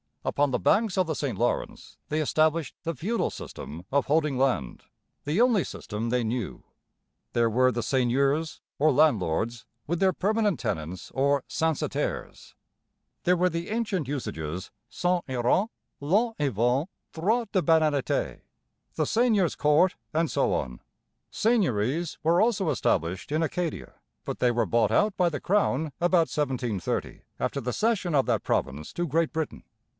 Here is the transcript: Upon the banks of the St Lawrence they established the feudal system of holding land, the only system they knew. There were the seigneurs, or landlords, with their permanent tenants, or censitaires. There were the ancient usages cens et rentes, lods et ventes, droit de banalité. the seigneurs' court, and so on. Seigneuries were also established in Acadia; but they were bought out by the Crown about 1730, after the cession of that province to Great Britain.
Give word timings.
Upon 0.25 0.49
the 0.51 0.59
banks 0.59 0.97
of 0.97 1.05
the 1.07 1.15
St 1.15 1.37
Lawrence 1.37 1.97
they 2.09 2.21
established 2.21 2.75
the 2.83 2.95
feudal 2.95 3.29
system 3.31 3.85
of 3.91 4.05
holding 4.05 4.35
land, 4.37 4.83
the 5.25 5.41
only 5.41 5.63
system 5.63 6.09
they 6.09 6.23
knew. 6.23 6.63
There 7.33 7.49
were 7.49 7.71
the 7.71 7.81
seigneurs, 7.83 8.61
or 8.77 8.91
landlords, 8.91 9.65
with 9.87 9.99
their 9.99 10.13
permanent 10.13 10.59
tenants, 10.59 11.11
or 11.13 11.43
censitaires. 11.47 12.55
There 13.25 13.37
were 13.37 13.49
the 13.49 13.69
ancient 13.69 14.07
usages 14.07 14.71
cens 14.91 15.21
et 15.27 15.35
rentes, 15.43 15.69
lods 15.99 16.35
et 16.39 16.51
ventes, 16.53 16.87
droit 17.13 17.51
de 17.51 17.61
banalité. 17.61 18.41
the 18.95 19.05
seigneurs' 19.05 19.55
court, 19.55 19.95
and 20.13 20.29
so 20.31 20.53
on. 20.53 20.81
Seigneuries 21.31 22.17
were 22.23 22.41
also 22.41 22.69
established 22.69 23.31
in 23.31 23.41
Acadia; 23.43 23.93
but 24.25 24.37
they 24.39 24.51
were 24.51 24.67
bought 24.67 24.91
out 24.91 25.17
by 25.17 25.29
the 25.29 25.39
Crown 25.41 25.91
about 25.99 26.27
1730, 26.29 27.21
after 27.39 27.61
the 27.61 27.73
cession 27.73 28.13
of 28.15 28.27
that 28.27 28.43
province 28.43 28.93
to 28.93 29.07
Great 29.07 29.31
Britain. 29.33 29.63